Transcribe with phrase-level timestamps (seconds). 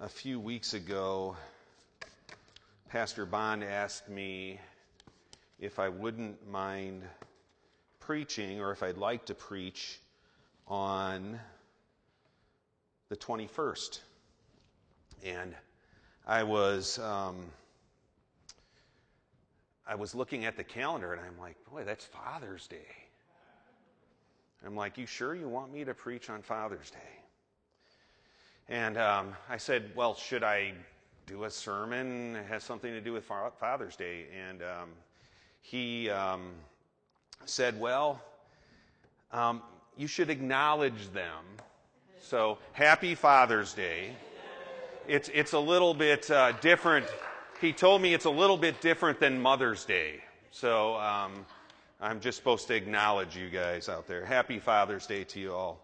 [0.00, 1.36] a few weeks ago,
[2.88, 4.60] Pastor Bond asked me
[5.58, 7.02] if I wouldn't mind
[7.98, 9.98] preaching or if I'd like to preach
[10.68, 11.40] on
[13.08, 14.00] the 21st.
[15.24, 15.54] And
[16.26, 16.98] I was.
[17.00, 17.46] Um,
[19.84, 22.76] I was looking at the calendar and I'm like, boy, that's Father's Day.
[24.64, 27.27] I'm like, you sure you want me to preach on Father's Day?
[28.68, 30.72] And um, I said, well, should I
[31.26, 33.24] do a sermon that has something to do with
[33.58, 34.26] Father's Day?
[34.48, 34.88] And um,
[35.62, 36.50] he um,
[37.44, 38.20] said, well,
[39.32, 39.62] um,
[39.96, 41.44] you should acknowledge them.
[42.20, 44.14] So, happy Father's Day.
[45.06, 47.06] It's, it's a little bit uh, different
[47.60, 50.20] he told me it's a little bit different than Mother's Day.
[50.50, 51.44] So um,
[52.00, 54.24] I'm just supposed to acknowledge you guys out there.
[54.24, 55.80] Happy Father's Day to you all.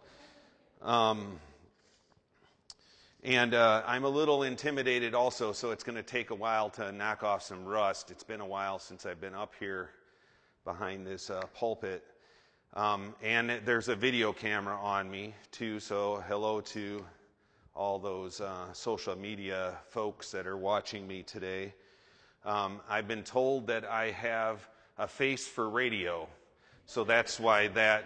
[3.25, 6.93] And uh, I'm a little intimidated also, so it's going to take a while to
[6.93, 8.11] knock off some rust.
[8.11, 9.89] It's been a while since I've been up here
[10.67, 12.05] behind this uh, pulpit.
[12.75, 17.03] Um, and there's a video camera on me, too, so hello to
[17.75, 21.73] all those uh, social media folks that are watching me today.
[22.45, 26.29] Um, I've been told that I have a face for radio,
[26.85, 28.05] so that's why that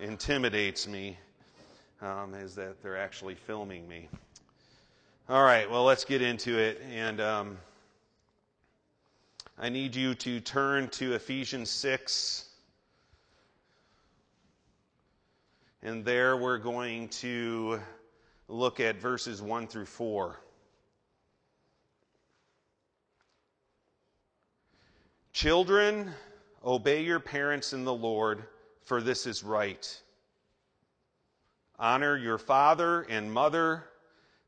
[0.00, 1.18] intimidates me,
[2.00, 4.08] um, is that they're actually filming me.
[5.28, 6.80] All right, well, let's get into it.
[6.88, 7.58] And um,
[9.58, 12.48] I need you to turn to Ephesians 6.
[15.82, 17.80] And there we're going to
[18.46, 20.38] look at verses 1 through 4.
[25.32, 26.12] Children,
[26.64, 28.44] obey your parents in the Lord,
[28.84, 30.00] for this is right.
[31.80, 33.86] Honor your father and mother.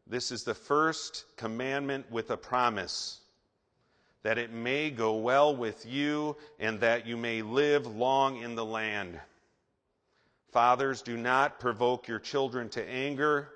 [0.08, 3.20] This is the first commandment with a promise
[4.22, 8.64] that it may go well with you and that you may live long in the
[8.64, 9.20] land.
[10.50, 13.50] Fathers, do not provoke your children to anger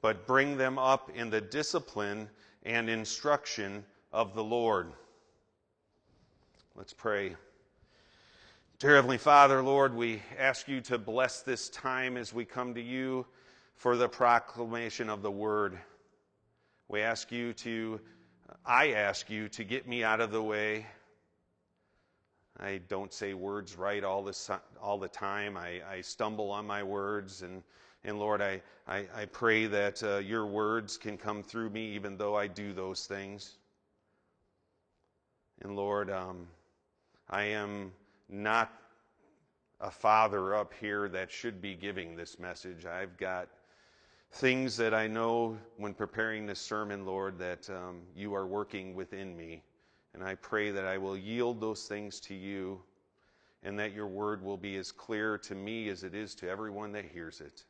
[0.00, 2.28] but bring them up in the discipline
[2.64, 4.92] and instruction of the Lord.
[6.74, 7.34] Let's pray.
[8.78, 12.80] Dear Heavenly Father, Lord, we ask you to bless this time as we come to
[12.80, 13.26] you
[13.74, 15.78] for the proclamation of the word.
[16.88, 18.00] We ask you to,
[18.64, 20.86] I ask you to get me out of the way.
[22.58, 25.56] I don't say words right all the, all the time.
[25.56, 27.62] I, I stumble on my words and
[28.04, 32.16] and Lord, I, I, I pray that uh, your words can come through me even
[32.16, 33.56] though I do those things.
[35.62, 36.46] And Lord, um,
[37.28, 37.92] I am
[38.28, 38.72] not
[39.80, 42.86] a father up here that should be giving this message.
[42.86, 43.48] I've got
[44.32, 49.36] things that I know when preparing this sermon, Lord, that um, you are working within
[49.36, 49.62] me.
[50.14, 52.80] And I pray that I will yield those things to you
[53.62, 56.92] and that your word will be as clear to me as it is to everyone
[56.92, 57.64] that hears it.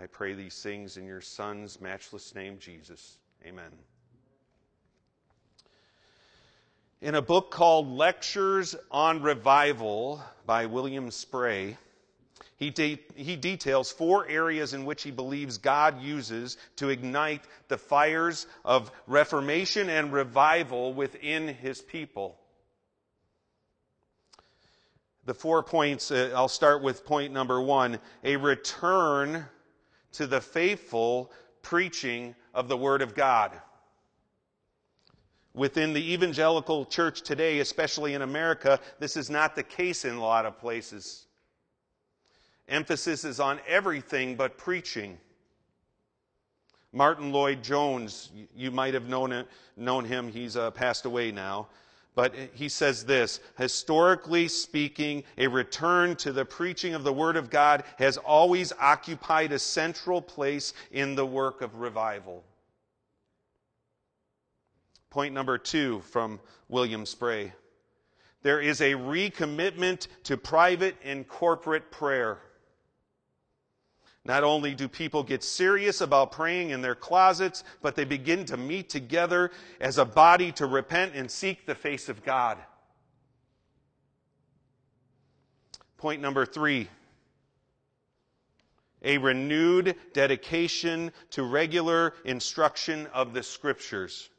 [0.00, 3.18] I pray these things in your Son's matchless name, Jesus.
[3.44, 3.70] Amen.
[7.02, 11.76] In a book called Lectures on Revival by William Sprague,
[12.62, 17.76] he, de- he details four areas in which he believes God uses to ignite the
[17.76, 22.38] fires of reformation and revival within his people.
[25.24, 29.44] The four points, uh, I'll start with point number one a return
[30.12, 33.50] to the faithful preaching of the Word of God.
[35.52, 40.20] Within the evangelical church today, especially in America, this is not the case in a
[40.20, 41.26] lot of places.
[42.68, 45.18] Emphasis is on everything but preaching.
[46.92, 49.44] Martyn Lloyd-Jones, you might have known,
[49.76, 51.68] known him, he's uh, passed away now.
[52.14, 57.48] But he says this historically speaking, a return to the preaching of the Word of
[57.48, 62.44] God has always occupied a central place in the work of revival.
[65.08, 66.38] Point number two from
[66.68, 67.52] William Sprague
[68.42, 72.38] there is a recommitment to private and corporate prayer.
[74.24, 78.56] Not only do people get serious about praying in their closets, but they begin to
[78.56, 82.58] meet together as a body to repent and seek the face of God.
[85.96, 86.88] Point number three
[89.04, 94.30] a renewed dedication to regular instruction of the scriptures.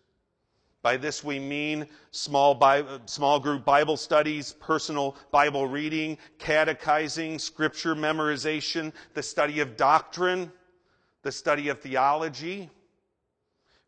[0.83, 7.95] By this we mean small, Bible, small group Bible studies, personal Bible reading, catechizing, scripture
[7.95, 10.51] memorization, the study of doctrine,
[11.23, 12.69] the study of theology.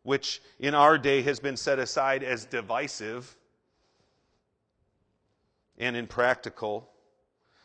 [0.06, 3.36] which in our day has been set aside as divisive
[5.78, 6.88] and impractical.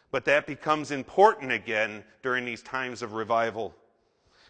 [0.09, 3.75] But that becomes important again during these times of revival.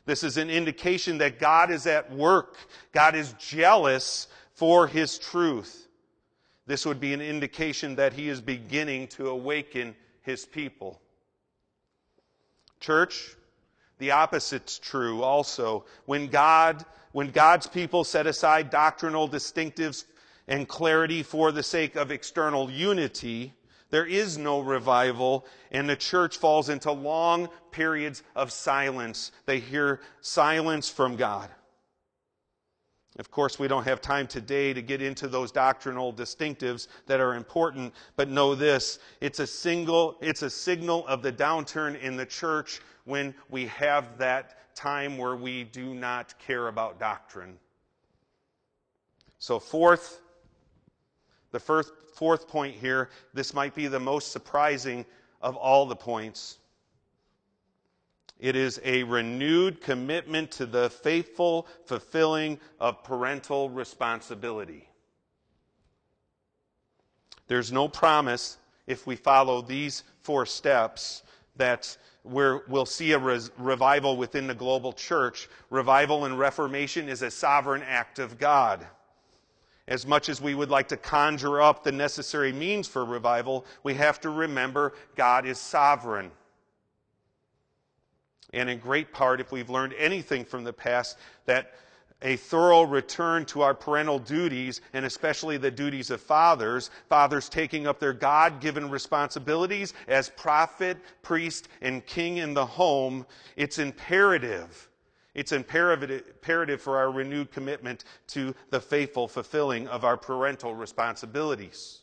[0.06, 2.56] This is an indication that God is at work.
[2.94, 4.30] God is jealous
[4.62, 5.88] for his truth.
[6.68, 11.02] This would be an indication that he is beginning to awaken his people.
[12.80, 13.36] Church,
[13.98, 15.86] the opposite's true also.
[16.06, 20.06] When God, when God's people set aside doctrinal distinctives
[20.48, 23.56] and clarity for the sake of external unity,
[23.90, 29.31] there is no revival, and the church falls into long periods of silence.
[29.48, 31.50] They hear silence from God.
[33.22, 37.36] Of course, we don't have time today to get into those doctrinal distinctives that are
[37.36, 42.26] important, but know this it's a single it's a signal of the downturn in the
[42.26, 47.60] church when we have that time where we do not care about doctrine.
[49.38, 50.20] So fourth
[51.52, 55.06] the first fourth point here, this might be the most surprising
[55.44, 56.58] of all the points.
[58.42, 64.90] It is a renewed commitment to the faithful fulfilling of parental responsibility.
[67.48, 68.58] There's no promise
[68.88, 71.22] if we follow these four steps
[71.58, 75.48] that we will see a res- revival within the global church.
[75.70, 78.88] Revival and reformation is a sovereign act of God.
[79.88, 83.94] As much as we would like to conjure up the necessary means for revival, we
[83.96, 86.32] have to remember God is sovereign.
[88.53, 91.74] And in great part, if we've learned anything from the past, that
[92.21, 97.88] a thorough return to our parental duties, and especially the duties of fathers, fathers taking
[97.88, 103.25] up their God given responsibilities as prophet, priest, and king in the home,
[103.56, 104.89] it's imperative.
[105.33, 112.00] It's imperative for our renewed commitment to the faithful fulfilling of our parental responsibilities.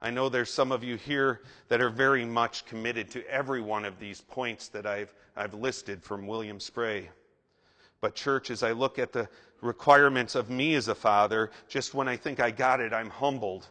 [0.00, 3.84] I know there's some of you here that are very much committed to every one
[3.84, 7.10] of these points that I've, I've listed from William Sprague.
[8.00, 9.28] But, church, as I look at the
[9.60, 13.66] requirements of me as a father, just when I think I got it, I'm humbled.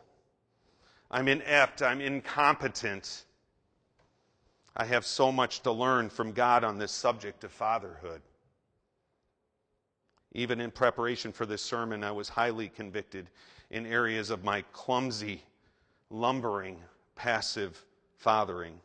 [1.09, 1.81] I'm inept.
[1.81, 3.23] I'm incompetent.
[4.75, 8.21] I have so much to learn from God on this subject of fatherhood.
[10.33, 13.29] Even in preparation for this sermon, I was highly convicted
[13.69, 15.41] in areas of my clumsy
[16.09, 16.77] lumbering,
[17.15, 17.83] passive
[18.17, 18.79] fathering.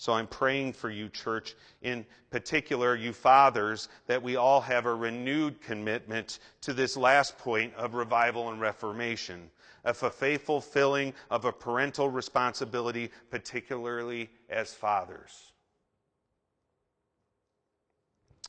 [0.00, 4.94] So I'm praying for you, church, in particular, you fathers, that we all have a
[4.94, 9.50] renewed commitment to this last point of revival and reformation,
[9.84, 15.52] of a faithful filling of a parental responsibility, particularly as fathers.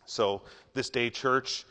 [0.05, 0.43] So,
[0.73, 1.65] this day, church,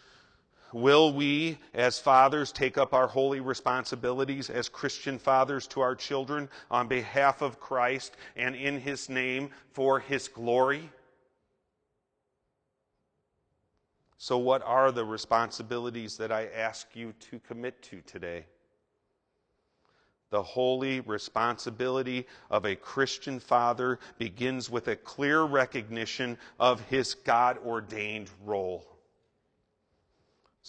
[0.72, 6.48] Will we, as fathers, take up our holy responsibilities as Christian fathers to our children
[6.70, 10.88] on behalf of Christ and in His name for His glory?
[14.16, 18.44] So, what are the responsibilities that I ask you to commit to today?
[20.28, 27.58] The holy responsibility of a Christian father begins with a clear recognition of his God
[27.66, 28.86] ordained role.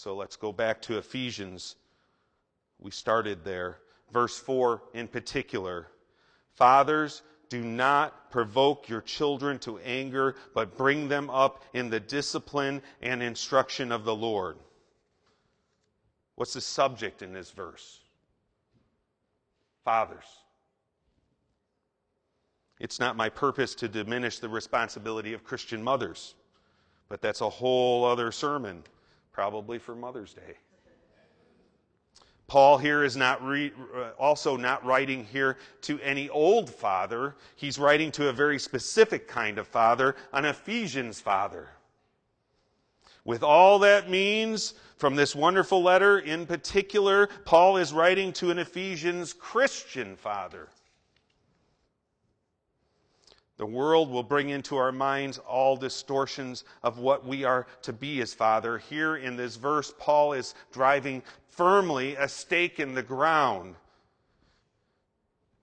[0.01, 1.75] So let's go back to Ephesians.
[2.79, 3.77] We started there.
[4.11, 5.89] Verse 4 in particular.
[6.53, 12.81] Fathers, do not provoke your children to anger, but bring them up in the discipline
[13.03, 14.57] and instruction of the Lord.
[16.33, 17.99] What's the subject in this verse?
[19.85, 20.25] Fathers.
[22.79, 26.33] It's not my purpose to diminish the responsibility of Christian mothers,
[27.07, 28.81] but that's a whole other sermon
[29.31, 30.57] probably for Mother's Day.
[32.47, 37.35] Paul here is not re, uh, also not writing here to any old father.
[37.55, 41.69] He's writing to a very specific kind of father, an Ephesians father.
[43.23, 48.59] With all that means from this wonderful letter in particular, Paul is writing to an
[48.59, 50.67] Ephesians Christian father.
[53.61, 58.19] The world will bring into our minds all distortions of what we are to be
[58.19, 58.79] as Father.
[58.79, 63.75] Here in this verse, Paul is driving firmly a stake in the ground.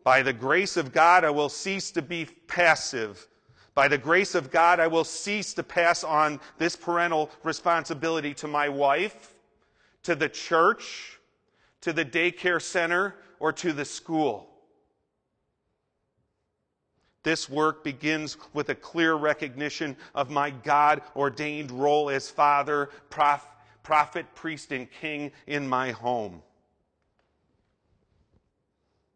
[0.05, 3.27] By the grace of God, I will cease to be passive.
[3.75, 8.47] By the grace of God, I will cease to pass on this parental responsibility to
[8.47, 9.35] my wife,
[10.05, 11.19] to the church,
[11.81, 14.48] to the daycare center, or to the school.
[17.29, 23.47] This work begins with a clear recognition of my God ordained role as father, prof,
[23.83, 26.41] prophet, priest, and king in my home.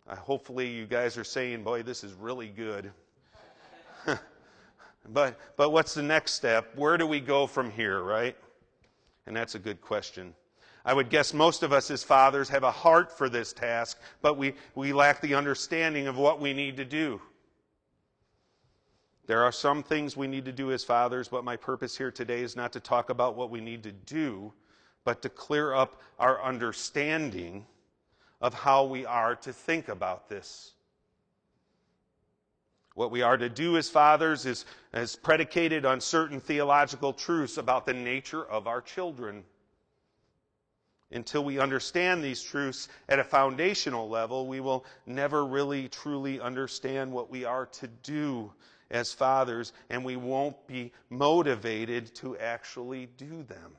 [0.07, 2.93] Hopefully, you guys are saying, boy, this is really good.
[5.09, 6.77] but, but what's the next step?
[6.77, 8.37] Where do we go from here, right?
[9.27, 10.35] And that's a good question.
[10.85, 14.37] I would guess most of us as fathers have a heart for this task, but
[14.37, 17.19] we, we lack the understanding of what we need to do.
[19.27, 22.41] There are some things we need to do as fathers, but my purpose here today
[22.41, 24.53] is not to talk about what we need to do,
[25.05, 27.67] but to clear up our understanding
[28.41, 30.73] of how we are to think about this.
[32.95, 37.87] What we are to do as fathers is, is predicated on certain theological truths about
[37.87, 39.45] the nature of our children.
[41.13, 47.13] Until we understand these truths at a foundational level, we will never really truly understand
[47.13, 48.53] what we are to do
[48.93, 53.73] as fathers, and we won't be motivated to actually do them.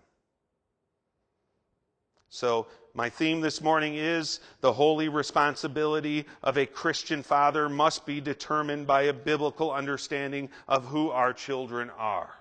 [2.29, 2.65] So,
[2.95, 8.87] my theme this morning is the holy responsibility of a Christian father must be determined
[8.87, 12.33] by a biblical understanding of who our children are.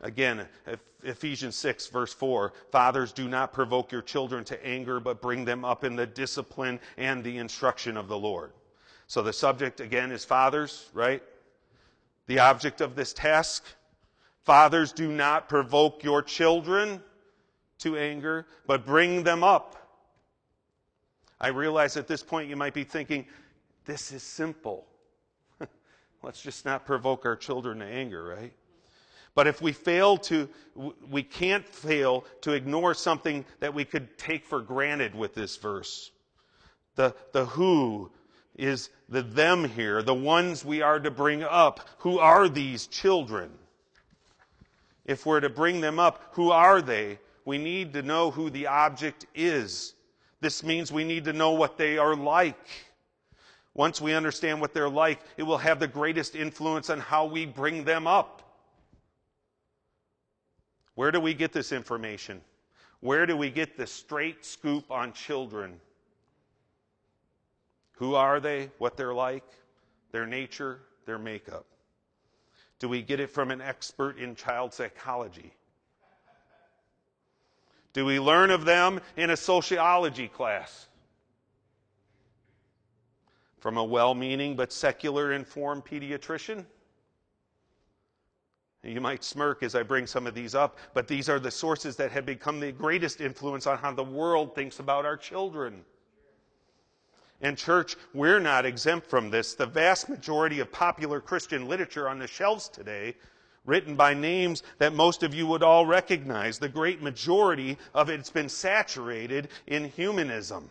[0.00, 0.46] Again,
[1.04, 5.64] Ephesians 6, verse 4 Fathers, do not provoke your children to anger, but bring them
[5.64, 8.52] up in the discipline and the instruction of the Lord.
[9.06, 11.22] So the subject, again, is fathers, right?
[12.26, 13.64] The object of this task
[14.46, 17.02] Fathers, do not provoke your children
[17.78, 19.74] to anger, but bring them up.
[21.40, 23.26] I realize at this point you might be thinking,
[23.86, 24.86] this is simple.
[26.22, 28.52] Let's just not provoke our children to anger, right?
[29.34, 30.48] But if we fail to,
[31.10, 36.12] we can't fail to ignore something that we could take for granted with this verse.
[36.94, 38.12] The, the who
[38.56, 41.88] is the them here, the ones we are to bring up.
[41.98, 43.50] Who are these children?
[45.04, 47.18] If we're to bring them up, who are they?
[47.44, 49.94] We need to know who the object is.
[50.40, 52.68] This means we need to know what they are like.
[53.74, 57.46] Once we understand what they're like, it will have the greatest influence on how we
[57.46, 58.42] bring them up.
[60.94, 62.40] Where do we get this information?
[63.00, 65.78] Where do we get the straight scoop on children?
[67.96, 68.70] Who are they?
[68.78, 69.44] What they're like?
[70.12, 70.80] Their nature?
[71.06, 71.66] Their makeup?
[72.78, 75.52] Do we get it from an expert in child psychology?
[77.92, 80.88] Do we learn of them in a sociology class?
[83.58, 86.66] From a well meaning but secular informed pediatrician?
[88.82, 91.96] You might smirk as I bring some of these up, but these are the sources
[91.96, 95.84] that have become the greatest influence on how the world thinks about our children.
[97.40, 99.54] And, church, we're not exempt from this.
[99.54, 103.14] The vast majority of popular Christian literature on the shelves today,
[103.64, 108.30] written by names that most of you would all recognize, the great majority of it's
[108.30, 110.70] been saturated in humanism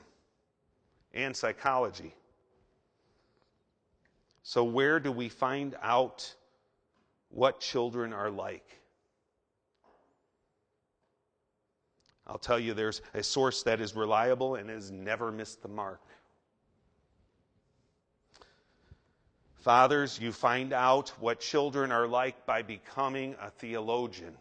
[1.13, 2.15] and psychology.
[4.43, 6.33] So, where do we find out
[7.35, 8.79] what children are like.
[12.25, 16.01] I'll tell you, there's a source that is reliable and has never missed the mark.
[19.65, 24.37] Fathers, you find out what children are like by becoming a theologian.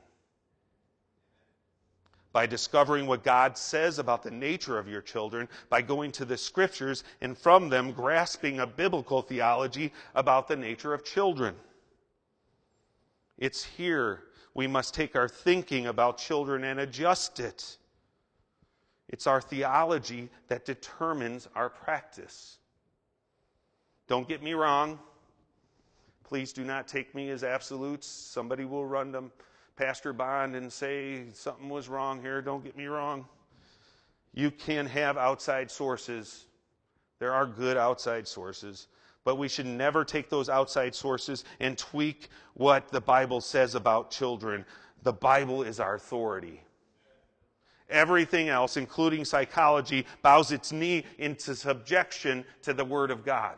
[2.35, 6.37] By discovering what God says about the nature of your children, by going to the
[6.37, 11.55] scriptures and from them grasping a biblical theology about the nature of children.
[13.39, 17.79] It's here we must take our thinking about children and adjust it.
[19.09, 22.59] It's our theology that determines our practice.
[24.07, 24.99] Don't get me wrong.
[26.25, 28.07] Please do not take me as absolutes.
[28.07, 29.25] Somebody will run to
[29.77, 32.41] Pastor Bond and say something was wrong here.
[32.41, 33.27] Don't get me wrong.
[34.33, 36.47] You can have outside sources.
[37.19, 38.89] There are good outside sources.
[39.25, 44.11] But we should never take those outside sources and tweak what the Bible says about
[44.11, 44.65] children.
[45.03, 46.61] The Bible is our authority.
[47.91, 53.57] Everything else, including psychology, bows its knee into subjection to the Word of God.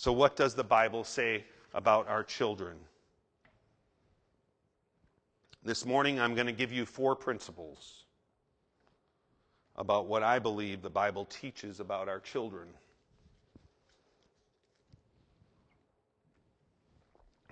[0.00, 2.78] So, what does the Bible say about our children?
[5.62, 8.04] This morning, I'm going to give you four principles
[9.76, 12.68] about what I believe the Bible teaches about our children.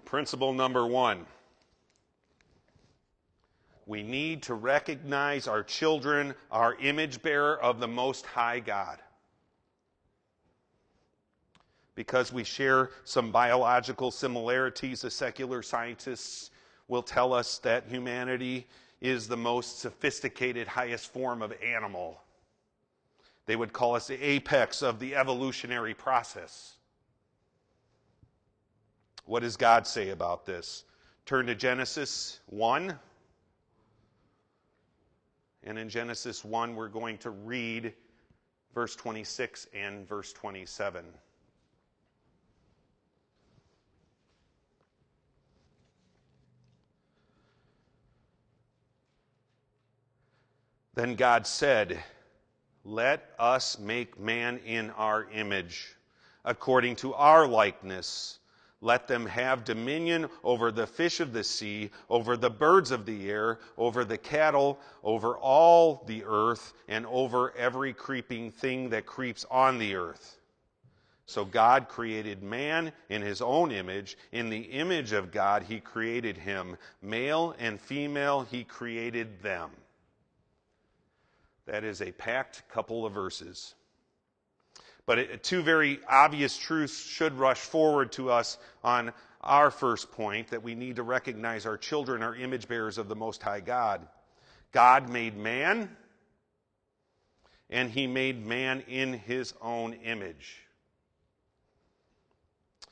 [0.07, 1.27] Principle number one
[3.85, 9.01] we need to recognize our children, our image bearer of the Most High God.
[11.99, 16.53] Because we share some biological similarities, the secular scientists
[16.87, 18.69] will tell us that humanity
[19.01, 22.23] is the most sophisticated, highest form of animal.
[23.47, 26.75] They would call us the apex of the evolutionary process.
[29.25, 30.85] What does God say about this?
[31.27, 32.97] Turn to Genesis 1.
[35.65, 37.93] And in Genesis 1, we're going to read
[38.73, 41.05] verse 26 and verse 27.
[50.99, 52.03] Then God said,
[52.83, 55.95] Let us make man in our image,
[56.45, 58.41] according to our likeness.
[58.81, 63.31] Let them have dominion over the fish of the sea, over the birds of the
[63.31, 69.47] air, over the cattle, over all the earth, and over every creeping thing that creeps
[69.53, 70.41] on the earth.
[71.27, 74.19] So God created man in his own image.
[74.33, 76.77] In the image of God, he created him.
[77.03, 79.71] Male and female, he created them.
[81.69, 83.75] That is a packed couple of verses.
[85.05, 90.49] But it, two very obvious truths should rush forward to us on our first point
[90.49, 94.07] that we need to recognize our children are image bearers of the Most High God.
[94.73, 95.95] God made man,
[97.69, 100.57] and he made man in his own image.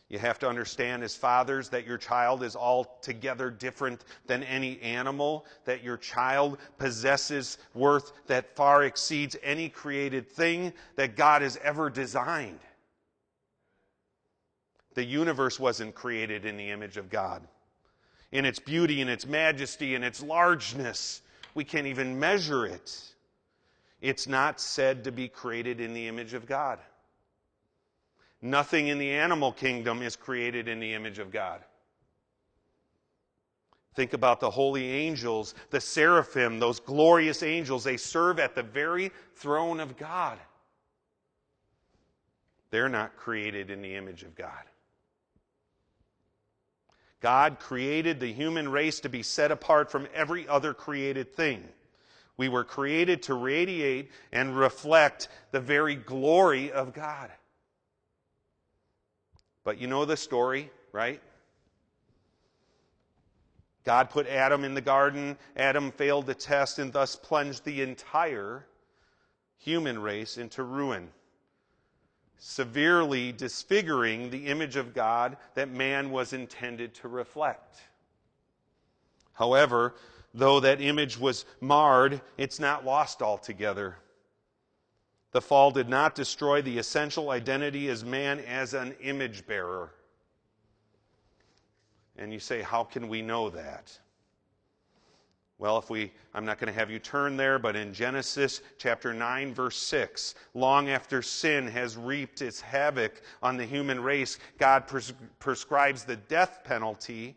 [0.08, 5.46] You have to understand, as fathers, that your child is altogether different than any animal,
[5.64, 11.90] that your child possesses worth that far exceeds any created thing that God has ever
[11.90, 12.60] designed.
[14.94, 17.42] The universe wasn't created in the image of God.
[18.30, 21.20] In its beauty, in its majesty, in its largeness,
[21.54, 23.02] we can't even measure it.
[24.00, 26.78] It's not said to be created in the image of God.
[28.46, 31.60] Nothing in the animal kingdom is created in the image of God.
[33.96, 37.82] Think about the holy angels, the seraphim, those glorious angels.
[37.82, 40.38] They serve at the very throne of God.
[42.70, 44.52] They're not created in the image of God.
[47.20, 51.64] God created the human race to be set apart from every other created thing.
[52.36, 57.32] We were created to radiate and reflect the very glory of God.
[59.66, 61.20] But you know the story, right?
[63.82, 65.36] God put Adam in the garden.
[65.56, 68.64] Adam failed the test and thus plunged the entire
[69.58, 71.08] human race into ruin,
[72.38, 77.80] severely disfiguring the image of God that man was intended to reflect.
[79.32, 79.96] However,
[80.32, 83.96] though that image was marred, it's not lost altogether.
[85.36, 89.92] The fall did not destroy the essential identity as man as an image bearer.
[92.16, 93.98] And you say, how can we know that?
[95.58, 99.12] Well, if we, I'm not going to have you turn there, but in Genesis chapter
[99.12, 104.86] 9, verse 6, long after sin has reaped its havoc on the human race, God
[104.86, 107.36] pres- prescribes the death penalty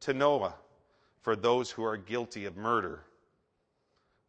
[0.00, 0.56] to Noah
[1.20, 3.04] for those who are guilty of murder.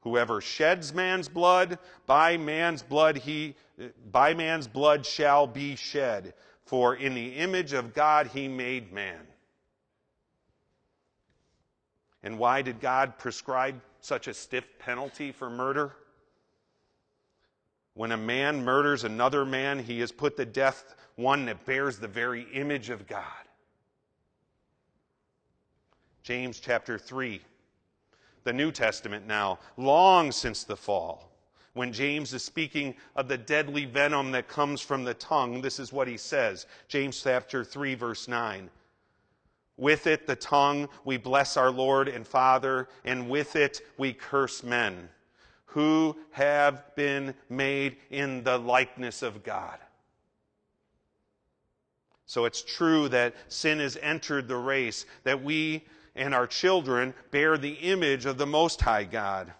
[0.08, 3.56] Whoever sheds man's blood, by man's blood he
[4.10, 9.20] by man's blood shall be shed, for in the image of God he made man.
[12.24, 15.92] And why did God prescribe such a stiff penalty for murder?
[17.94, 22.08] When a man murders another man, he has put to death one that bears the
[22.08, 23.24] very image of God.
[26.24, 27.42] James chapter 3
[28.48, 31.30] the New Testament now, long since the fall.
[31.74, 35.92] When James is speaking of the deadly venom that comes from the tongue, this is
[35.92, 36.66] what he says.
[36.88, 38.70] James chapter 3 verse 9.
[39.76, 44.64] With it, the tongue, we bless our Lord and Father, and with it we curse
[44.64, 45.10] men
[45.66, 49.78] who have been made in the likeness of God.
[52.26, 55.84] So it's true that sin has entered the race, that we
[56.18, 59.54] and our children bear the image of the Most High God.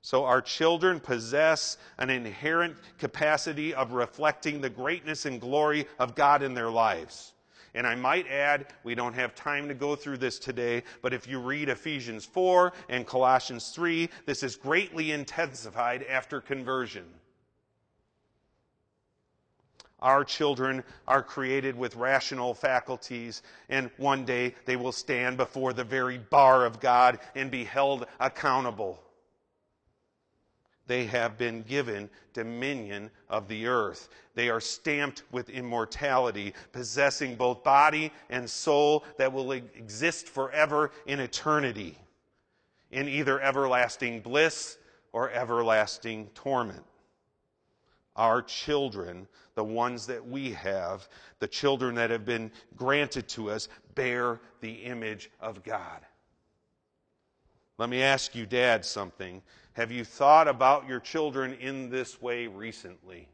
[0.00, 6.42] So our children possess an inherent capacity of reflecting the greatness and glory of God
[6.42, 7.34] in their lives.
[7.74, 11.26] And I might add, we don't have time to go through this today, but if
[11.26, 17.04] you read Ephesians 4 and Colossians 3, this is greatly intensified after conversion.
[20.02, 25.84] Our children are created with rational faculties, and one day they will stand before the
[25.84, 29.00] very bar of God and be held accountable.
[30.88, 34.08] They have been given dominion of the earth.
[34.34, 41.20] They are stamped with immortality, possessing both body and soul that will exist forever in
[41.20, 41.96] eternity,
[42.90, 44.78] in either everlasting bliss
[45.12, 46.84] or everlasting torment.
[48.16, 53.68] Our children, the ones that we have, the children that have been granted to us,
[53.94, 56.00] bear the image of God.
[57.78, 59.42] Let me ask you, Dad, something.
[59.74, 63.28] Have you thought about your children in this way recently?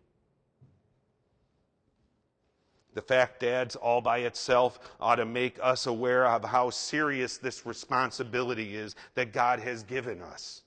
[2.94, 7.64] The fact, Dads, all by itself ought to make us aware of how serious this
[7.66, 10.62] responsibility is that God has given us.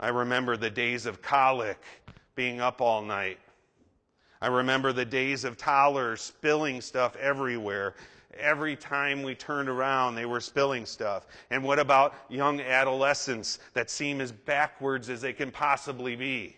[0.00, 1.78] I remember the days of colic,
[2.34, 3.38] being up all night.
[4.42, 7.94] I remember the days of Tyler spilling stuff everywhere.
[8.36, 11.28] Every time we turned around, they were spilling stuff.
[11.50, 16.56] And what about young adolescents that seem as backwards as they can possibly be?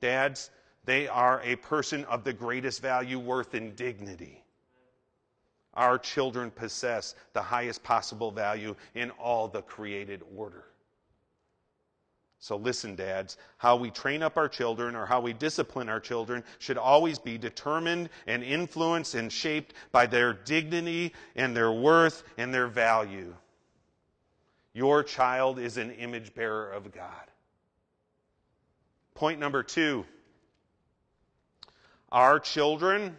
[0.00, 0.50] Dads,
[0.84, 4.42] they are a person of the greatest value, worth, and dignity.
[5.74, 10.64] Our children possess the highest possible value in all the created order.
[12.42, 16.42] So listen, dads, how we train up our children or how we discipline our children
[16.58, 22.52] should always be determined and influenced and shaped by their dignity and their worth and
[22.52, 23.32] their value.
[24.72, 27.30] Your child is an image bearer of God.
[29.14, 30.04] Point number two
[32.10, 33.16] our children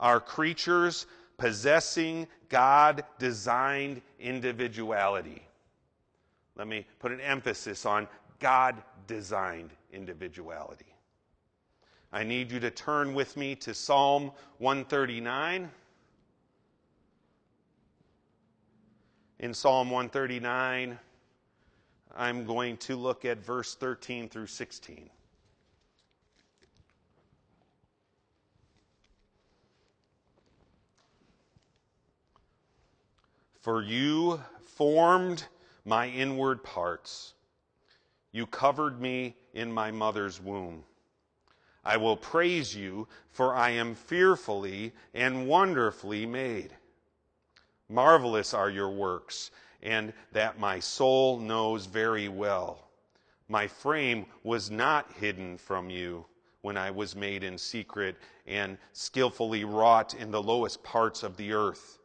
[0.00, 1.04] are creatures
[1.36, 5.42] possessing God designed individuality.
[6.56, 8.06] Let me put an emphasis on
[8.38, 10.86] God designed individuality.
[12.12, 15.70] I need you to turn with me to Psalm 139.
[19.38, 20.98] In Psalm 139,
[22.14, 25.08] I'm going to look at verse 13 through 16.
[33.62, 35.44] For you formed
[35.84, 37.34] my inward parts.
[38.32, 40.84] You covered me in my mother's womb.
[41.84, 46.76] I will praise you, for I am fearfully and wonderfully made.
[47.88, 49.50] Marvelous are your works,
[49.82, 52.88] and that my soul knows very well.
[53.48, 56.24] My frame was not hidden from you
[56.62, 58.16] when I was made in secret
[58.46, 61.98] and skillfully wrought in the lowest parts of the earth.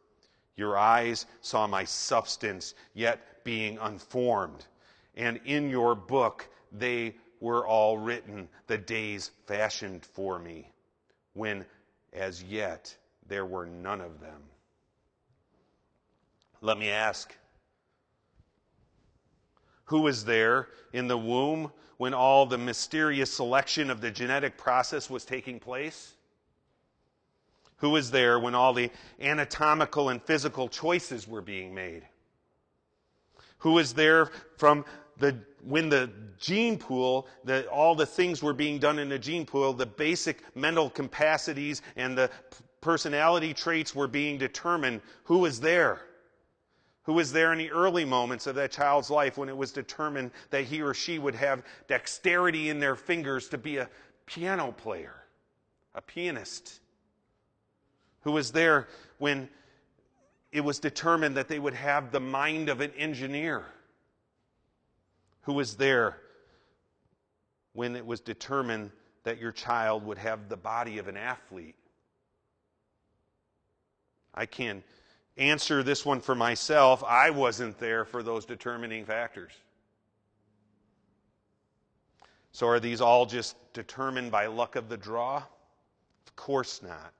[0.56, 4.66] Your eyes saw my substance, yet being unformed.
[5.16, 10.70] And in your book they were all written, the days fashioned for me,
[11.32, 11.64] when
[12.12, 12.94] as yet
[13.26, 14.42] there were none of them.
[16.60, 17.34] Let me ask
[19.86, 25.08] who was there in the womb when all the mysterious selection of the genetic process
[25.08, 26.12] was taking place?
[27.78, 32.02] Who was there when all the anatomical and physical choices were being made?
[33.58, 34.84] Who was there from
[35.18, 39.44] the when the gene pool, the, all the things were being done in the gene
[39.44, 42.30] pool, the basic mental capacities and the
[42.80, 45.00] personality traits were being determined.
[45.24, 46.00] Who was there?
[47.02, 50.30] Who was there in the early moments of that child's life when it was determined
[50.50, 53.88] that he or she would have dexterity in their fingers to be a
[54.26, 55.14] piano player,
[55.94, 56.80] a pianist?
[58.20, 59.48] Who was there when
[60.50, 63.64] it was determined that they would have the mind of an engineer
[65.42, 66.18] who was there
[67.72, 68.90] when it was determined
[69.24, 71.76] that your child would have the body of an athlete.
[74.34, 74.82] I can
[75.36, 77.04] answer this one for myself.
[77.04, 79.52] I wasn't there for those determining factors.
[82.52, 85.36] So, are these all just determined by luck of the draw?
[85.36, 87.12] Of course not.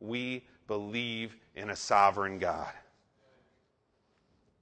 [0.00, 2.72] We believe in a sovereign God.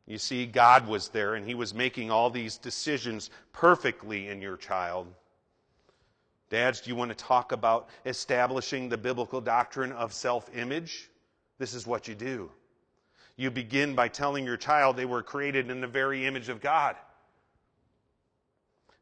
[0.07, 4.57] You see, God was there and He was making all these decisions perfectly in your
[4.57, 5.09] child.
[6.49, 11.11] Dads, do you want to talk about establishing the biblical doctrine of self image?
[11.59, 12.51] This is what you do.
[13.37, 16.95] You begin by telling your child they were created in the very image of God.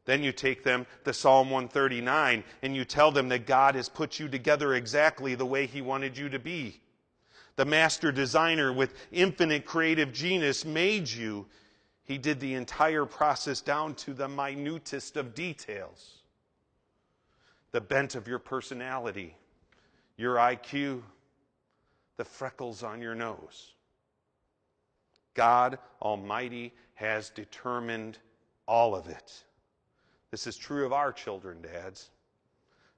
[0.05, 4.19] Then you take them to Psalm 139 and you tell them that God has put
[4.19, 6.81] you together exactly the way He wanted you to be
[7.55, 11.45] the master designer with infinite creative genius made you,
[12.03, 16.19] he did the entire process down to the minutest of details.
[17.71, 19.35] The bent of your personality,
[20.17, 21.01] your IQ,
[22.17, 23.73] the freckles on your nose.
[25.33, 28.17] God Almighty has determined
[28.67, 29.43] all of it.
[30.31, 32.09] This is true of our children, dads.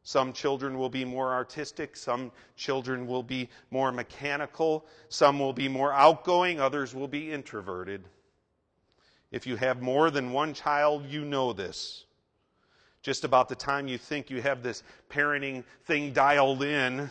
[0.08, 5.68] Some children will be more artistic, some children will be more mechanical, some will be
[5.68, 8.06] more outgoing, others will be introverted.
[9.32, 12.06] If you have more than one child, you know this.
[13.02, 17.10] Just about the time you think you have this parenting thing dialed in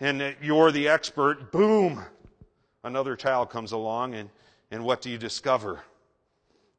[0.00, 2.02] and you're the expert, boom,
[2.84, 4.30] another child comes along, and,
[4.70, 5.80] and what do you discover?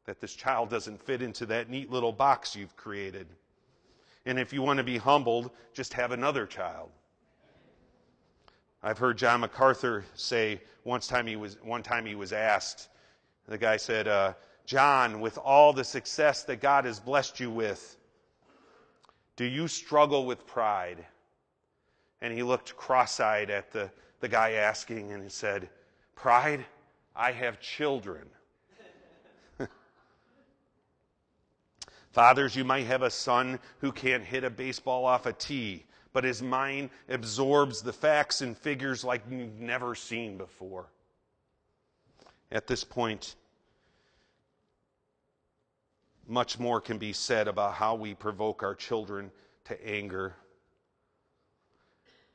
[0.06, 3.28] That this child doesn't fit into that neat little box you've created.
[4.26, 6.90] And if you want to be humbled, just have another child.
[8.84, 12.90] I've heard John MacArthur say once time he was, one time he was asked,
[13.48, 14.34] the guy said, uh,
[14.66, 17.98] John, with all the success that God has blessed you with,
[19.36, 21.06] do you struggle with pride?
[22.22, 25.70] And he looked cross eyed at the, the guy asking and he said,
[26.16, 26.66] Pride?
[27.16, 28.30] I have children.
[32.12, 36.26] Fathers, you might have a son who can't hit a baseball off a tee, but
[36.26, 40.88] his mind absorbs the facts and figures like you've never seen before.
[42.52, 43.36] At this point,
[46.28, 49.32] much more can be said about how we provoke our children
[49.66, 50.36] to anger,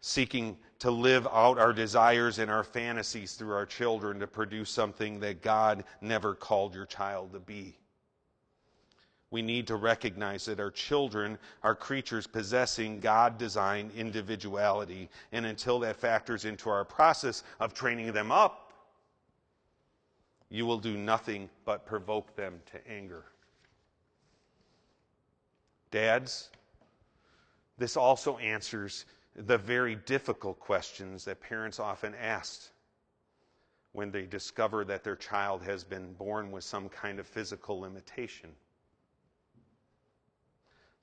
[0.00, 5.20] seeking to live out our desires and our fantasies through our children to produce something
[5.20, 7.76] that God never called your child to be
[9.30, 15.08] we need to recognize that our children are creatures possessing God designed individuality.
[15.32, 18.72] And until that factors into our process of training them up,
[20.48, 23.24] you will do nothing but provoke them to anger.
[25.90, 26.50] Dads,
[27.78, 32.70] this also answers the very difficult questions that parents often ask
[33.92, 38.50] when they discover that their child has been born with some kind of physical limitation.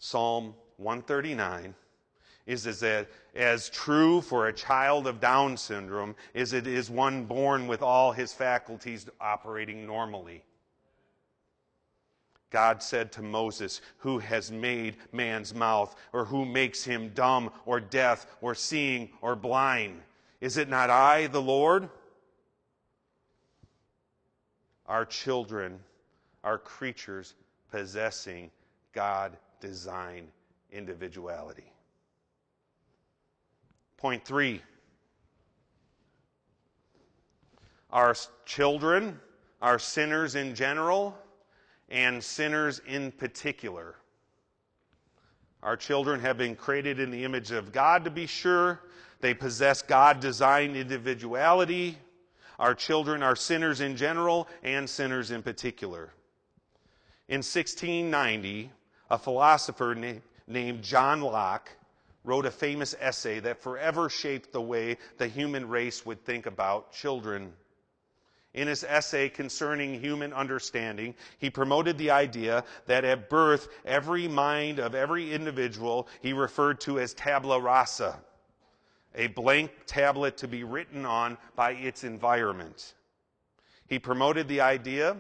[0.04, 1.74] Psalm 139
[2.46, 7.68] is as, as true for a child of Down syndrome as it is one born
[7.68, 10.44] with all his faculties operating normally.
[12.50, 17.80] God said to Moses, Who has made man's mouth, or who makes him dumb, or
[17.80, 20.02] deaf, or seeing, or blind?
[20.42, 21.88] Is it not I, the Lord?
[24.86, 25.80] Our children
[26.44, 27.36] are creatures
[27.72, 28.52] possessing
[28.92, 30.28] God design
[30.72, 31.72] individuality.
[33.96, 34.62] Point three
[37.90, 38.14] our
[38.46, 39.18] children
[39.62, 41.16] are sinners in general
[41.88, 43.96] and sinners in particular.
[45.62, 48.82] Our children have been created in the image of God, to be sure.
[49.22, 51.98] They possess God designed individuality.
[52.60, 56.12] Our children are sinners in general and sinners in particular.
[57.30, 58.70] In 1690,
[59.14, 61.70] a philosopher na- named John Locke
[62.24, 66.92] wrote a famous essay that forever shaped the way the human race would think about
[66.92, 67.54] children.
[68.56, 74.80] In his essay concerning human understanding, he promoted the idea that at birth, every mind
[74.80, 78.20] of every individual he referred to as tabula rasa,
[79.14, 82.96] a blank tablet to be written on by its environment.
[83.88, 85.18] He promoted the idea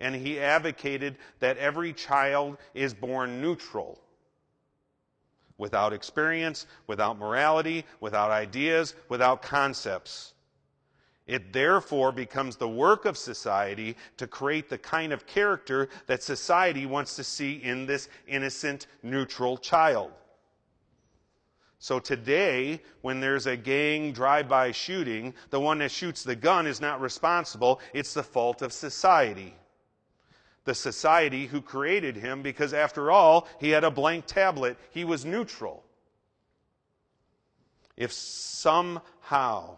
[0.00, 4.00] and he advocated that every child is born neutral
[5.56, 10.32] without experience, without morality, without ideas, without concepts.
[11.26, 16.86] It therefore becomes the work of society to create the kind of character that society
[16.86, 20.10] wants to see in this innocent, neutral child.
[21.78, 26.80] So today, when there's a gang drive-by shooting, the one that shoots the gun is
[26.80, 27.80] not responsible.
[27.92, 29.54] It's the fault of society
[30.64, 34.76] the society who created him because, after all, he had a blank tablet.
[34.90, 35.84] He was neutral.
[37.96, 39.76] If somehow,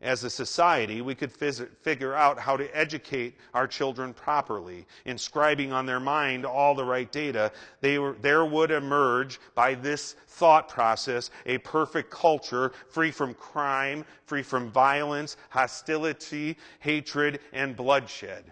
[0.00, 5.86] as a society, we could figure out how to educate our children properly, inscribing on
[5.86, 7.50] their mind all the right data,
[7.82, 14.42] were, there would emerge by this thought process a perfect culture free from crime, free
[14.42, 18.44] from violence, hostility, hatred, and bloodshed.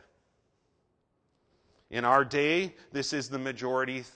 [1.90, 4.06] In our day, this is the majority th-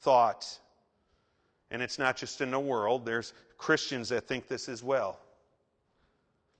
[0.00, 0.58] thought.
[1.70, 5.18] And it's not just in the world, there's Christians that think this as well.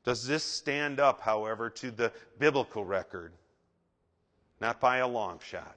[0.04, 3.32] Does this stand up, however, to the biblical record?
[4.60, 5.76] Not by a long shot.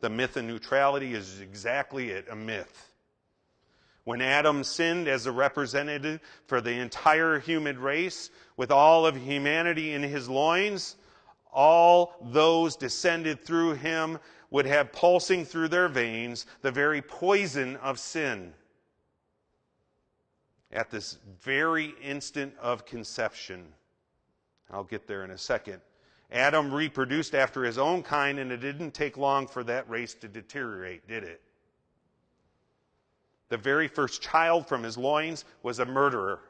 [0.00, 2.92] The myth of neutrality is exactly it a myth.
[4.04, 9.92] When Adam sinned as a representative for the entire human race, with all of humanity
[9.92, 10.96] in his loins,
[11.54, 14.18] all those descended through him
[14.50, 18.52] would have pulsing through their veins the very poison of sin.
[20.72, 23.66] At this very instant of conception,
[24.70, 25.80] I'll get there in a second.
[26.32, 30.28] Adam reproduced after his own kind, and it didn't take long for that race to
[30.28, 31.40] deteriorate, did it?
[33.50, 36.40] The very first child from his loins was a murderer.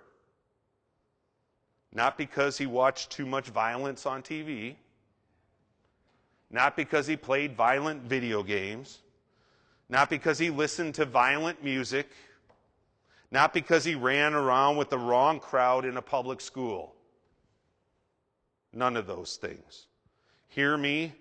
[1.93, 4.77] Not because he watched too much violence on TV,
[6.55, 9.01] not because he played violent video games,
[9.89, 12.09] not because he listened to violent music,
[13.33, 16.95] not because he ran around with the wrong crowd in a public school.
[18.73, 19.89] None of those things.
[20.47, 21.13] Hear me,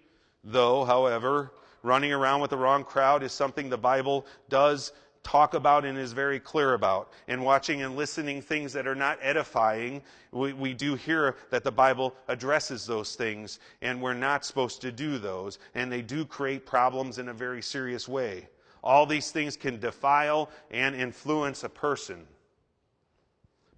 [0.43, 4.91] though, however, running around with the wrong crowd is something the Bible does
[5.23, 7.11] talk about and is very clear about.
[7.27, 11.71] And watching and listening things that are not edifying, we, we do hear that the
[11.71, 15.59] Bible addresses those things, and we're not supposed to do those.
[15.75, 18.47] And they do create problems in a very serious way.
[18.83, 22.27] All these things can defile and influence a person.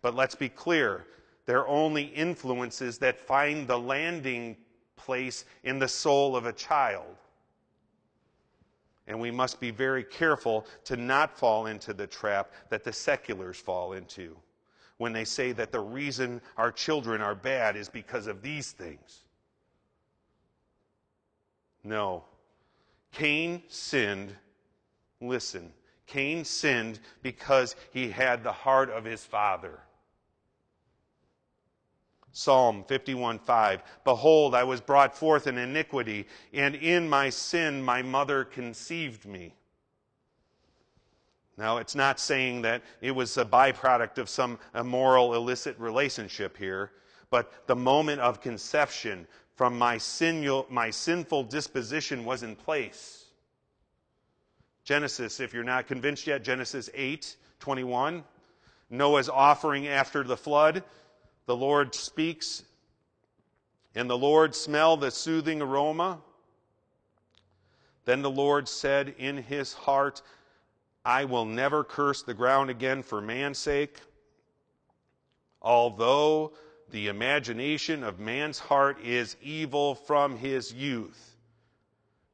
[0.02, 1.06] But let's be clear
[1.46, 4.58] they're only influences that find the landing
[4.96, 7.16] place in the soul of a child.
[9.08, 13.58] And we must be very careful to not fall into the trap that the seculars
[13.58, 14.36] fall into
[14.98, 19.24] when they say that the reason our children are bad is because of these things.
[21.84, 22.24] No.
[23.12, 24.36] Cain sinned.
[25.22, 25.72] Listen,
[26.08, 29.80] Cain sinned because he had the heart of his father.
[32.36, 38.44] Psalm 51:5 Behold, I was brought forth in iniquity, and in my sin my mother
[38.44, 39.54] conceived me.
[41.58, 46.92] Now, it's not saying that it was a byproduct of some immoral, illicit relationship here,
[47.30, 49.98] but the moment of conception from my,
[50.70, 53.28] my sinful disposition was in place.
[54.84, 58.26] Genesis, if you're not convinced yet, Genesis 8 21.
[58.90, 60.84] Noah's offering after the flood
[61.46, 62.64] the Lord speaks,
[63.94, 66.20] and the Lord smelled the soothing aroma.
[68.06, 70.22] Then the Lord said in his heart,
[71.04, 74.00] I will never curse the ground again for man's sake.
[75.62, 76.54] Although
[76.92, 81.36] the imagination of man's heart is evil from his youth,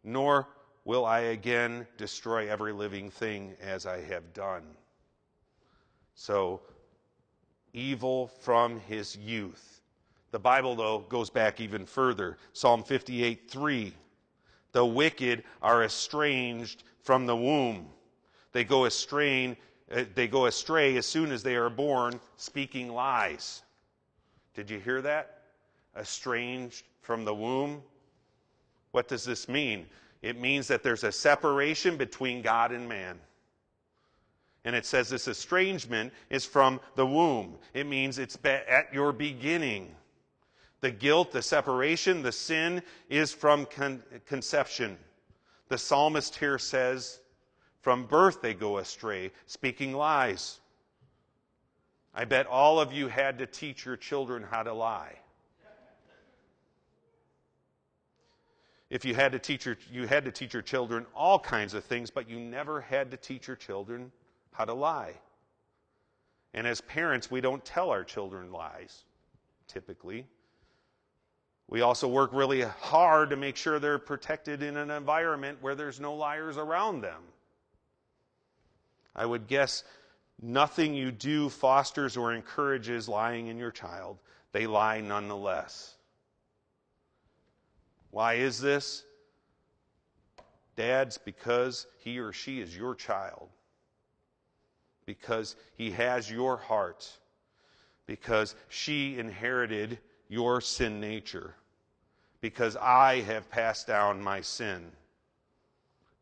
[0.03, 0.47] nor
[0.83, 4.63] will I again destroy every living thing as I have done.
[6.15, 6.61] So
[7.73, 9.81] evil from his youth.
[10.31, 12.37] The Bible, though, goes back even further.
[12.53, 13.93] Psalm 58 3.
[14.71, 17.87] The wicked are estranged from the womb.
[18.53, 19.57] They go astray,
[19.93, 23.63] uh, they go astray as soon as they are born, speaking lies.
[24.53, 25.41] Did you hear that?
[25.97, 27.81] Estranged from the womb.
[28.91, 29.87] What does this mean?
[30.21, 33.19] It means that there's a separation between God and man.
[34.63, 37.57] And it says this estrangement is from the womb.
[37.73, 39.95] It means it's at your beginning.
[40.81, 44.97] The guilt, the separation, the sin is from con- conception.
[45.69, 47.19] The psalmist here says,
[47.81, 50.59] from birth they go astray, speaking lies.
[52.13, 55.15] I bet all of you had to teach your children how to lie.
[58.89, 61.85] If you had to teach your, you had to teach your children all kinds of
[61.85, 64.11] things, but you never had to teach your children
[64.53, 65.13] how to lie.
[66.53, 69.03] And as parents, we don't tell our children lies,
[69.67, 70.25] typically.
[71.67, 75.99] We also work really hard to make sure they're protected in an environment where there's
[75.99, 77.21] no liars around them.
[79.15, 79.83] I would guess
[80.41, 84.17] nothing you do fosters or encourages lying in your child.
[84.51, 85.95] They lie nonetheless.
[88.09, 89.05] Why is this?
[90.75, 93.47] Dads, because he or she is your child
[95.11, 97.05] because he has your heart,
[98.05, 101.53] because she inherited your sin nature,
[102.39, 104.89] because I have passed down my sin.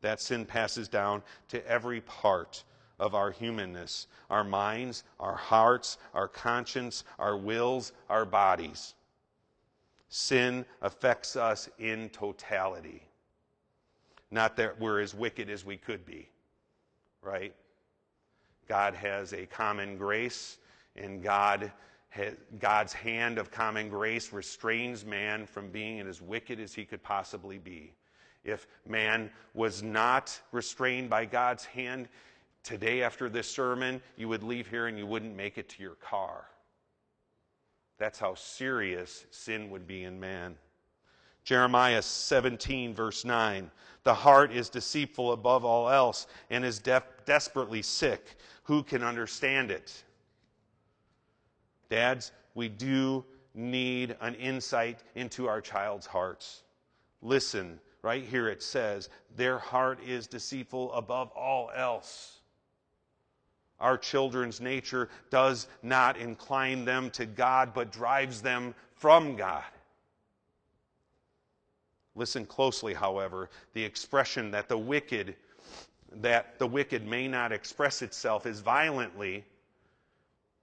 [0.01, 2.63] That sin passes down to every part
[2.97, 8.95] of our humanness our minds, our hearts, our conscience, our wills, our bodies.
[10.07, 13.03] Sin affects us in totality.
[14.31, 16.27] Not that we're as wicked as we could be,
[17.21, 17.53] right?
[18.69, 20.59] God has a common grace,
[20.95, 21.71] and God
[22.09, 27.01] has, God's hand of common grace restrains man from being as wicked as he could
[27.03, 27.93] possibly be.
[28.43, 32.07] If man was not restrained by God's hand,
[32.63, 35.95] today after this sermon, you would leave here and you wouldn't make it to your
[35.95, 36.45] car.
[37.97, 40.55] That's how serious sin would be in man.
[41.43, 43.69] Jeremiah 17, verse 9.
[44.03, 48.37] The heart is deceitful above all else and is def- desperately sick.
[48.69, 50.03] Who can understand it?
[51.89, 56.61] Dads, we do need an insight into our child's hearts.
[57.23, 62.41] Listen, right here it says, their heart is deceitful above all else.
[63.79, 69.63] Our children's nature does not incline them to God, but drives them from God.
[72.13, 75.35] Listen closely, however, the expression that the wicked
[76.17, 79.45] that the wicked may not express itself as violently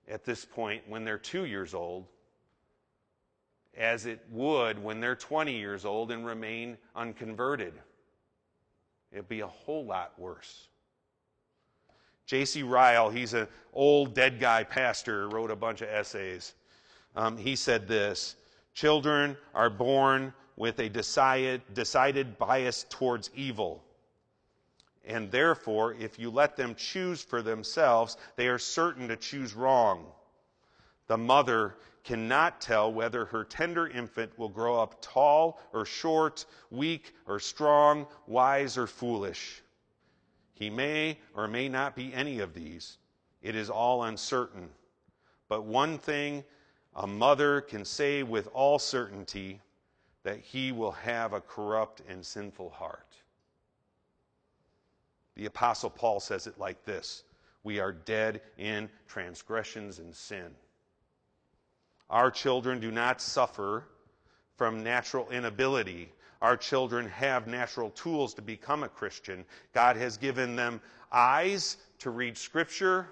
[0.08, 2.06] at this point when they're 2 years old
[3.76, 7.74] as it would when they're 20 years old and remain unconverted.
[9.12, 10.68] It'd be a whole lot worse.
[12.26, 12.62] J.C.
[12.62, 16.54] Ryle, he's an old dead guy pastor, wrote a bunch of essays.
[17.14, 18.36] Um, he said this
[18.74, 23.82] Children are born with a decided, decided bias towards evil.
[25.06, 30.06] And therefore, if you let them choose for themselves, they are certain to choose wrong.
[31.06, 37.14] The mother cannot tell whether her tender infant will grow up tall or short, weak
[37.26, 39.62] or strong, wise or foolish.
[40.54, 42.98] He may or may not be any of these.
[43.42, 44.70] It is all uncertain.
[45.48, 46.44] But one thing
[46.94, 49.60] a mother can say with all certainty
[50.22, 53.06] that he will have a corrupt and sinful heart.
[55.36, 57.22] The Apostle Paul says it like this
[57.62, 60.54] We are dead in transgressions and sin.
[62.10, 63.84] Our children do not suffer
[64.56, 66.12] from natural inability.
[66.42, 69.44] Our children have natural tools to become a Christian.
[69.72, 70.80] God has given them
[71.10, 73.08] eyes to read Scripture,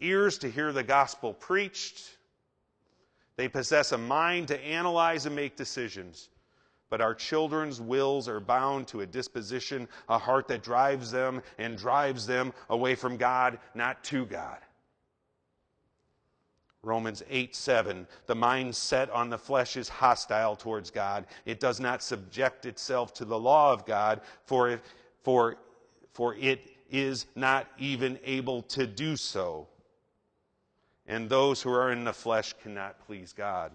[0.00, 2.16] ears to hear the gospel preached,
[3.36, 6.28] they possess a mind to analyze and make decisions.
[6.94, 11.76] But our children's wills are bound to a disposition, a heart that drives them and
[11.76, 14.58] drives them away from God, not to God.
[16.84, 18.06] Romans 8 7.
[18.26, 21.26] The mind set on the flesh is hostile towards God.
[21.46, 24.80] It does not subject itself to the law of God, for, it,
[25.24, 25.56] for,
[26.12, 26.60] for it
[26.92, 29.66] is not even able to do so
[31.06, 33.72] and those who are in the flesh cannot please God.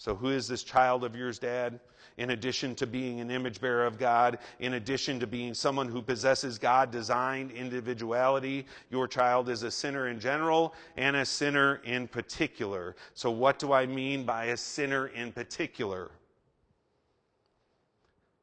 [0.00, 1.78] So, who is this child of yours, Dad?
[2.16, 6.00] In addition to being an image bearer of God, in addition to being someone who
[6.00, 12.08] possesses God designed individuality, your child is a sinner in general and a sinner in
[12.08, 12.96] particular.
[13.12, 16.10] So, what do I mean by a sinner in particular?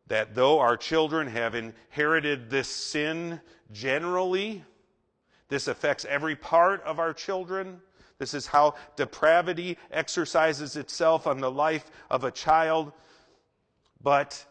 [0.05, 3.41] That though our children have inherited this sin
[3.74, 4.64] generally,
[5.49, 7.82] this affects every part of our children.
[8.20, 12.91] This is how depravity exercises itself on the life of a child.
[14.01, 14.45] But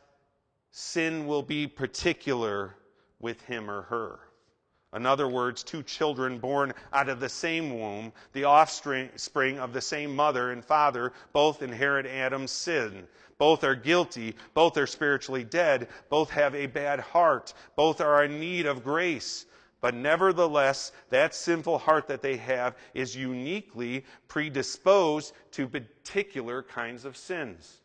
[0.70, 2.76] sin will be particular
[3.20, 4.20] with him or her.
[4.94, 9.80] In other words, two children born out of the same womb, the offspring of the
[9.80, 13.06] same mother and father, both inherit Adam's sin.
[13.38, 14.34] Both are guilty.
[14.54, 15.88] Both are spiritually dead.
[16.08, 17.52] Both have a bad heart.
[17.74, 19.44] Both are in need of grace.
[19.86, 27.16] But nevertheless, that sinful heart that they have is uniquely predisposed to particular kinds of
[27.16, 27.82] sins.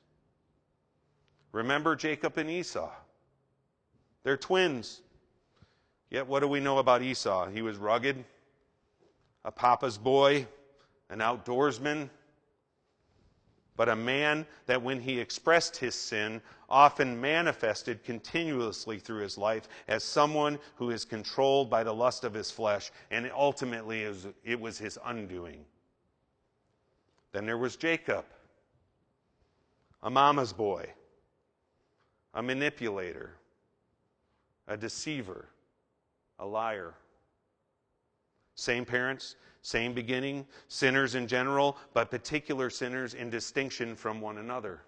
[1.51, 2.89] Remember Jacob and Esau.
[4.23, 5.01] They're twins.
[6.09, 7.49] Yet, what do we know about Esau?
[7.49, 8.25] He was rugged,
[9.45, 10.47] a papa's boy,
[11.11, 12.09] an outdoorsman,
[13.81, 19.67] but a man that when he expressed his sin often manifested continuously through his life
[19.87, 24.03] as someone who is controlled by the lust of his flesh, and ultimately
[24.43, 25.65] it was his undoing.
[27.31, 28.23] Then there was Jacob,
[30.03, 30.87] a mama's boy,
[32.35, 33.31] a manipulator,
[34.67, 35.47] a deceiver,
[36.37, 36.93] a liar.
[38.53, 44.81] Same parents, same beginning, sinners in general, but particular sinners in distinction from one another.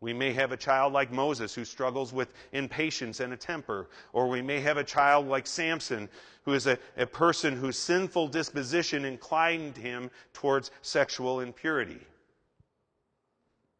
[0.00, 3.88] We may have a child like Moses who struggles with impatience and a temper.
[4.12, 6.08] Or we may have a child like Samson
[6.44, 12.00] who is a, a person whose sinful disposition inclined him towards sexual impurity.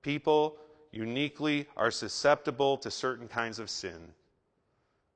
[0.02, 0.56] People
[0.90, 4.12] uniquely are susceptible to certain kinds of sin.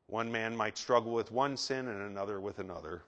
[0.06, 3.02] One man might struggle with one sin and another with another.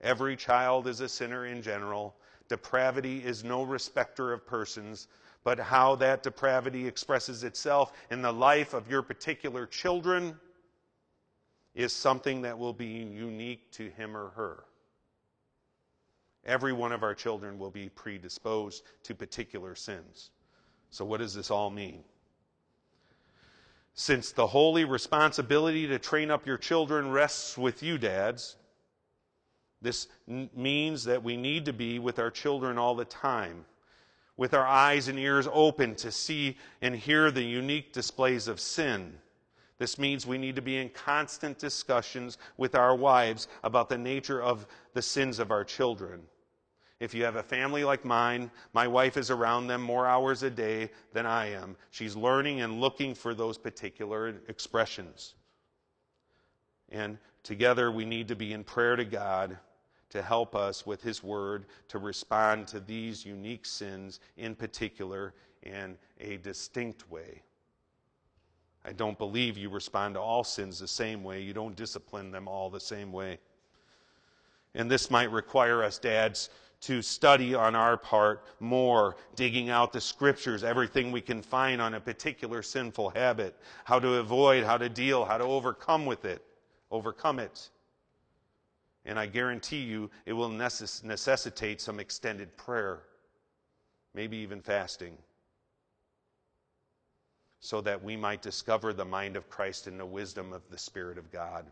[0.00, 2.16] Every child is a sinner in general.
[2.48, 5.08] Depravity is no respecter of persons
[5.46, 10.36] but how that depravity expresses itself in the life of your particular children
[11.76, 14.64] is something that will be unique to him or her.
[16.44, 20.30] Every one of our children will be predisposed to particular sins.
[20.90, 22.02] So, what does this all mean?
[23.94, 28.56] Since the holy responsibility to train up your children rests with you, dads,
[29.82, 33.64] this n- means that we need to be with our children all the time,
[34.36, 39.18] with our eyes and ears open to see and hear the unique displays of sin.
[39.78, 44.42] This means we need to be in constant discussions with our wives about the nature
[44.42, 46.22] of the sins of our children.
[46.98, 50.50] If you have a family like mine, my wife is around them more hours a
[50.50, 51.76] day than I am.
[51.90, 55.34] She's learning and looking for those particular expressions.
[56.90, 59.56] And together we need to be in prayer to God
[60.10, 65.32] to help us with His Word to respond to these unique sins in particular
[65.62, 67.42] in a distinct way.
[68.84, 71.40] I don't believe you respond to all sins the same way.
[71.40, 73.38] You don't discipline them all the same way.
[74.74, 76.50] And this might require us, dads,
[76.82, 81.94] to study on our part more, digging out the scriptures, everything we can find on
[81.94, 86.45] a particular sinful habit, how to avoid, how to deal, how to overcome with it,
[86.90, 87.70] overcome it.
[89.04, 93.00] And I guarantee you it will necess- necessitate some extended prayer,
[94.14, 95.16] maybe even fasting,
[97.60, 101.18] so that we might discover the mind of Christ and the wisdom of the Spirit
[101.18, 101.66] of God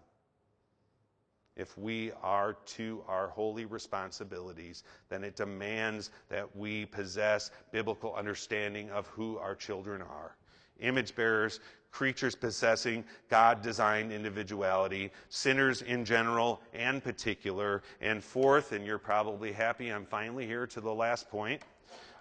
[1.57, 8.91] if we are to our holy responsibilities, then it demands that we possess biblical understanding
[8.91, 10.37] of who our children are.
[10.81, 11.61] Image bearers,
[11.95, 17.83] creatures possessing God designed individuality, sinners in general and particular.
[18.01, 21.63] And fourth, and you're probably happy I'm finally here to the last point.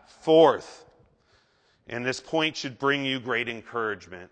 [0.06, 0.86] Fourth,
[1.88, 4.30] and this point should bring you great encouragement.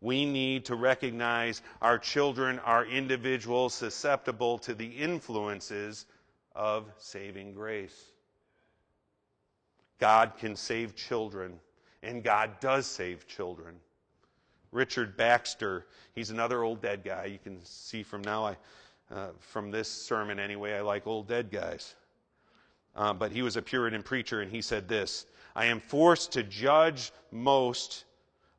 [0.00, 6.06] We need to recognize our children are individuals susceptible to the influences
[6.54, 8.04] of saving grace.
[9.98, 11.58] God can save children,
[12.02, 13.74] and God does save children.
[14.72, 17.26] Richard Baxter, he's another old dead guy.
[17.26, 18.56] You can see from now, I,
[19.10, 21.94] uh, from this sermon anyway, I like old dead guys.
[22.94, 26.42] Uh, but he was a Puritan preacher, and he said this I am forced to
[26.42, 28.04] judge most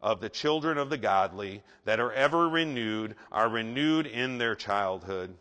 [0.01, 5.35] of the children of the godly that are ever renewed are renewed in their childhood.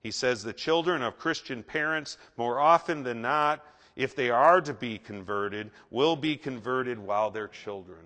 [0.00, 3.64] He says the children of Christian parents, more often than not,
[3.94, 8.04] if they are to be converted, will be converted while they're children.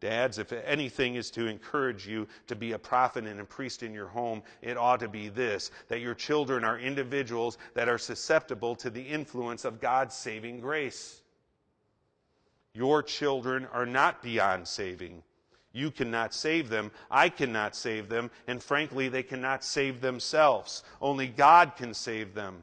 [0.00, 3.92] Dads, if anything is to encourage you to be a prophet and a priest in
[3.92, 8.74] your home, it ought to be this that your children are individuals that are susceptible
[8.76, 11.20] to the influence of God's saving grace.
[12.72, 15.22] Your children are not beyond saving.
[15.72, 16.90] You cannot save them.
[17.10, 18.30] I cannot save them.
[18.46, 20.82] And frankly, they cannot save themselves.
[21.00, 22.62] Only God can save them.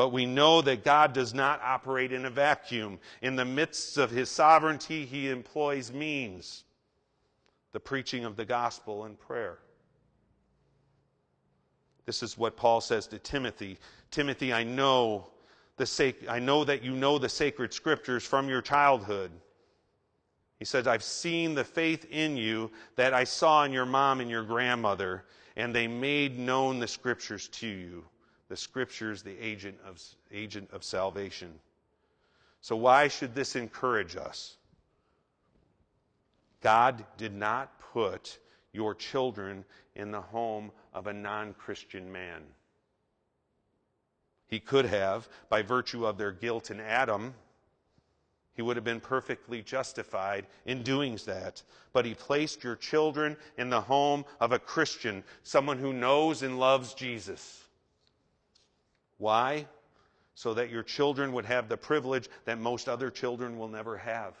[0.00, 2.98] But we know that God does not operate in a vacuum.
[3.20, 6.64] In the midst of his sovereignty, he employs means
[7.72, 9.58] the preaching of the gospel and prayer.
[12.06, 13.76] This is what Paul says to Timothy
[14.10, 15.26] Timothy, I know
[15.76, 19.30] the sac- I know that you know the sacred scriptures from your childhood.
[20.58, 24.30] He says, I've seen the faith in you that I saw in your mom and
[24.30, 25.26] your grandmother,
[25.56, 28.06] and they made known the scriptures to you.
[28.50, 31.54] The scriptures, the agent of, agent of salvation.
[32.60, 34.56] So, why should this encourage us?
[36.60, 38.38] God did not put
[38.72, 42.42] your children in the home of a non Christian man.
[44.48, 47.34] He could have, by virtue of their guilt in Adam,
[48.54, 51.62] he would have been perfectly justified in doing that.
[51.92, 56.58] But he placed your children in the home of a Christian, someone who knows and
[56.58, 57.64] loves Jesus.
[59.20, 59.66] Why?
[60.34, 64.34] So that your children would have the privilege that most other children will never have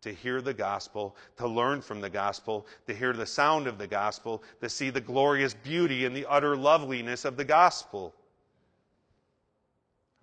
[0.00, 3.86] to hear the gospel, to learn from the gospel, to hear the sound of the
[3.86, 8.14] gospel, to see the glorious beauty and the utter loveliness of the gospel.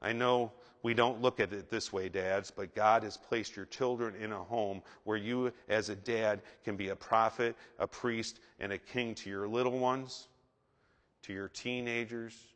[0.02, 3.66] I know we don't look at it this way, dads, but God has placed your
[3.66, 8.40] children in a home where you, as a dad, can be a prophet, a priest,
[8.60, 10.30] and a king to your little ones,
[11.24, 12.55] to your teenagers,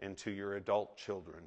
[0.00, 1.42] and to your adult children.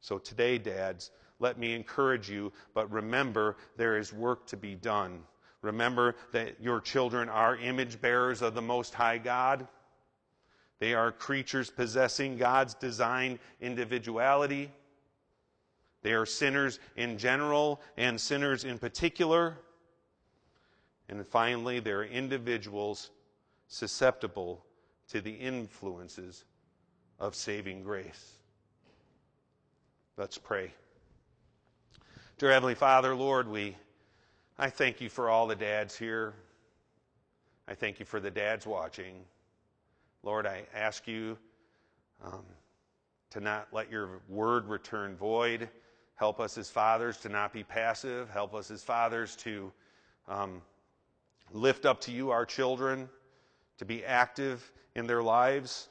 [0.00, 5.22] So today, dads, let me encourage you, but remember there is work to be done.
[5.62, 9.66] Remember that your children are image bearers of the Most High God.
[10.78, 14.70] They are creatures possessing God's designed individuality.
[16.02, 19.58] They are sinners in general and sinners in particular.
[21.10, 23.10] And finally, they're individuals
[23.68, 24.64] susceptible
[25.08, 26.44] to the influences
[27.20, 28.32] of saving grace.
[30.16, 30.72] Let's pray.
[32.38, 33.76] Dear Heavenly Father, Lord, we
[34.58, 36.34] I thank you for all the dads here.
[37.68, 39.14] I thank you for the dads watching.
[40.22, 41.38] Lord, I ask you
[42.24, 42.44] um,
[43.30, 45.68] to not let your word return void.
[46.16, 48.28] Help us as fathers to not be passive.
[48.28, 49.72] Help us as fathers to
[50.28, 50.60] um,
[51.52, 53.08] lift up to you our children,
[53.78, 55.89] to be active in their lives.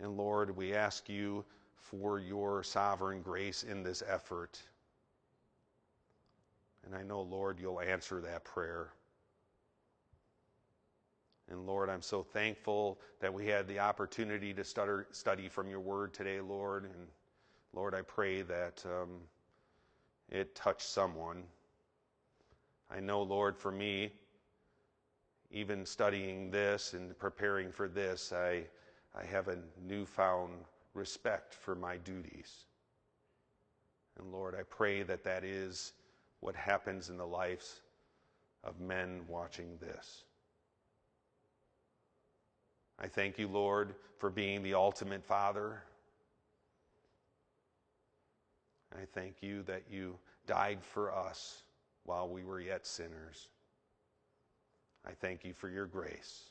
[0.00, 1.44] And Lord, we ask you
[1.76, 4.60] for your sovereign grace in this effort.
[6.84, 8.90] And I know, Lord, you'll answer that prayer.
[11.48, 16.12] And Lord, I'm so thankful that we had the opportunity to study from your word
[16.12, 16.84] today, Lord.
[16.84, 17.06] And
[17.72, 19.20] Lord, I pray that um,
[20.28, 21.44] it touched someone.
[22.90, 24.12] I know, Lord, for me,
[25.50, 28.64] even studying this and preparing for this, I,
[29.16, 30.52] I have a newfound
[30.94, 32.66] respect for my duties.
[34.18, 35.92] And Lord, I pray that that is
[36.40, 37.80] what happens in the lives
[38.64, 40.24] of men watching this.
[42.98, 45.82] I thank you, Lord, for being the ultimate Father.
[48.94, 51.62] I thank you that you died for us
[52.04, 53.48] while we were yet sinners.
[55.06, 56.50] I thank you for your grace.